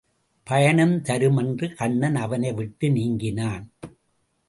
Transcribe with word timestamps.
பயனும் 0.43 1.01
தரும் 1.01 1.37
என்று 1.37 1.73
கண்ணன் 1.73 2.15
அவனை 2.15 2.53
விட்டு 2.53 2.89
நீங்கினான். 2.91 3.71